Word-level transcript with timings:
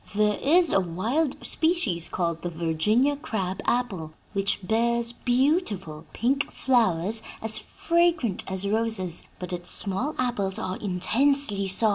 There 0.15 0.39
is 0.41 0.71
a 0.71 0.79
wild 0.79 1.45
species 1.45 2.09
called 2.09 2.41
the 2.41 2.49
Virginia 2.49 3.15
crab 3.15 3.61
apple, 3.67 4.13
which 4.33 4.65
bears 4.67 5.11
beautiful 5.11 6.07
pink 6.11 6.51
flowers 6.51 7.21
as 7.39 7.59
fragrant 7.59 8.43
as 8.51 8.67
roses, 8.67 9.27
but 9.37 9.53
its 9.53 9.69
small 9.69 10.15
apples 10.17 10.57
are 10.57 10.77
intensely 10.77 11.67
sour. 11.67 11.89